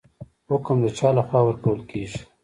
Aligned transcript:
حکم 0.49 0.77
د 0.83 0.85
چا 0.97 1.09
لخوا 1.17 1.39
ورکول 1.45 1.79
کیږي؟ 1.89 2.19